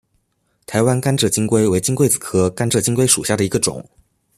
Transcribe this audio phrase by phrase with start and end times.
[0.65, 3.87] 台湾甘蔗金龟为金龟子科甘蔗金龟属下的一个种。